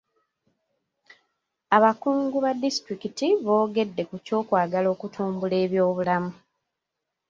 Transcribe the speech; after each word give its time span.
Abakungu 1.75 2.37
ba 2.43 2.51
disitulikiti 2.63 3.27
boogedde 3.43 4.03
ku 4.09 4.15
kyokwagala 4.25 4.87
okutumbula 4.95 5.55
ebyobulamu. 5.65 6.31